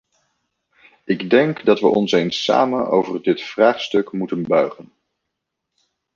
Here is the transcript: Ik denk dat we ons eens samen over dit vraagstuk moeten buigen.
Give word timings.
Ik 1.05 1.29
denk 1.29 1.65
dat 1.65 1.79
we 1.79 1.87
ons 1.87 2.11
eens 2.11 2.43
samen 2.43 2.87
over 2.89 3.23
dit 3.23 3.41
vraagstuk 3.41 4.11
moeten 4.11 4.41
buigen. 4.43 4.91